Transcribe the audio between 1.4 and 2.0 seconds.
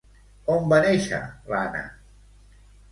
l'Anna?